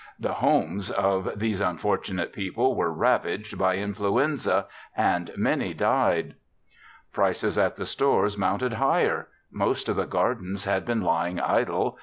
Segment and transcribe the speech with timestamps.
[0.19, 4.65] The homes of these unfortunate people were ravaged by influenza
[4.97, 6.33] and many died.
[7.13, 9.27] Prices at the stores mounted higher.
[9.51, 11.99] Most of the gardens had been lying idle.